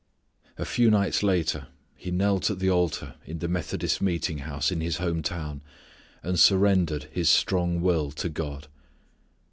[0.57, 4.81] A few nights later he knelt at the altar in the Methodist meeting house in
[4.81, 5.61] his home town
[6.23, 8.67] and surrendered his strong will to God.